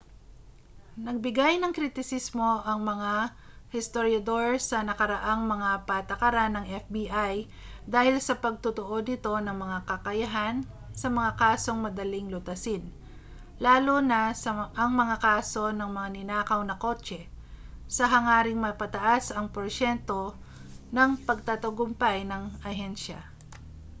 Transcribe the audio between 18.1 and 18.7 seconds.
hangaring